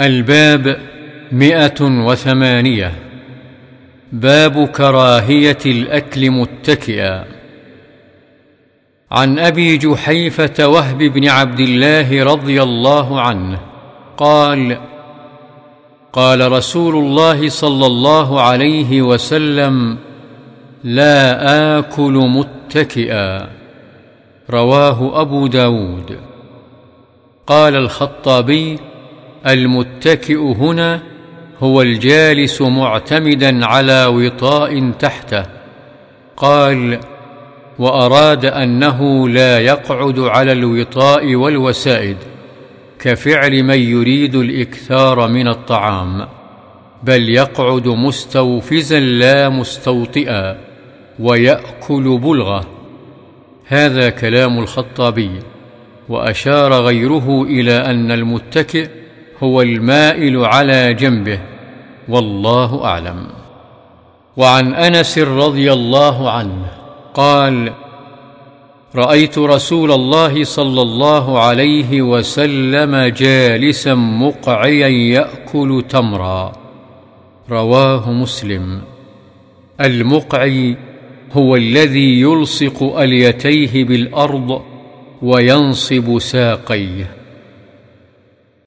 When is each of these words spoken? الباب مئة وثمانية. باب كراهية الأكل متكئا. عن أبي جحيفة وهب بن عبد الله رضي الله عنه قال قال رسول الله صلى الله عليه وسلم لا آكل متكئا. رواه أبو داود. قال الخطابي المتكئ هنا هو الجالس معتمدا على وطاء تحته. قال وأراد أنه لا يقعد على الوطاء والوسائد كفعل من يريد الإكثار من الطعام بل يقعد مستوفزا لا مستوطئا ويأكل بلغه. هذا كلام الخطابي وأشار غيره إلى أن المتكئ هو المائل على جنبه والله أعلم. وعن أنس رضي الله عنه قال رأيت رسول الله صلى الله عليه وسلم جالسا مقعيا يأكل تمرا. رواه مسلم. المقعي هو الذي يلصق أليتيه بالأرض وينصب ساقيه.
الباب 0.00 0.78
مئة 1.32 1.82
وثمانية. 1.82 2.92
باب 4.12 4.66
كراهية 4.66 5.58
الأكل 5.66 6.30
متكئا. 6.30 7.24
عن 9.10 9.38
أبي 9.38 9.76
جحيفة 9.76 10.68
وهب 10.68 10.98
بن 10.98 11.28
عبد 11.28 11.60
الله 11.60 12.24
رضي 12.24 12.62
الله 12.62 13.20
عنه 13.20 13.60
قال 14.16 14.78
قال 16.12 16.52
رسول 16.52 16.96
الله 16.96 17.48
صلى 17.48 17.86
الله 17.86 18.40
عليه 18.40 19.02
وسلم 19.02 19.98
لا 20.84 21.78
آكل 21.78 22.12
متكئا. 22.12 23.48
رواه 24.50 25.20
أبو 25.20 25.46
داود. 25.46 26.18
قال 27.46 27.76
الخطابي 27.76 28.78
المتكئ 29.46 30.38
هنا 30.38 31.02
هو 31.60 31.82
الجالس 31.82 32.62
معتمدا 32.62 33.66
على 33.66 34.06
وطاء 34.06 34.90
تحته. 34.90 35.42
قال 36.36 37.00
وأراد 37.78 38.44
أنه 38.44 39.28
لا 39.28 39.58
يقعد 39.58 40.18
على 40.18 40.52
الوطاء 40.52 41.34
والوسائد 41.34 42.16
كفعل 43.00 43.62
من 43.62 43.78
يريد 43.80 44.34
الإكثار 44.34 45.28
من 45.28 45.48
الطعام 45.48 46.26
بل 47.02 47.28
يقعد 47.28 47.88
مستوفزا 47.88 49.00
لا 49.00 49.48
مستوطئا 49.48 50.58
ويأكل 51.18 52.18
بلغه. 52.18 52.64
هذا 53.66 54.10
كلام 54.10 54.58
الخطابي 54.58 55.30
وأشار 56.08 56.72
غيره 56.72 57.42
إلى 57.42 57.72
أن 57.72 58.12
المتكئ 58.12 58.88
هو 59.42 59.62
المائل 59.62 60.44
على 60.44 60.94
جنبه 60.94 61.40
والله 62.08 62.84
أعلم. 62.84 63.26
وعن 64.36 64.74
أنس 64.74 65.18
رضي 65.18 65.72
الله 65.72 66.30
عنه 66.30 66.66
قال 67.14 67.72
رأيت 68.94 69.38
رسول 69.38 69.92
الله 69.92 70.44
صلى 70.44 70.82
الله 70.82 71.40
عليه 71.40 72.02
وسلم 72.02 72.96
جالسا 72.96 73.94
مقعيا 73.94 74.88
يأكل 74.88 75.84
تمرا. 75.88 76.52
رواه 77.50 78.10
مسلم. 78.12 78.80
المقعي 79.80 80.76
هو 81.32 81.56
الذي 81.56 82.20
يلصق 82.20 82.98
أليتيه 82.98 83.84
بالأرض 83.84 84.62
وينصب 85.22 86.18
ساقيه. 86.18 87.25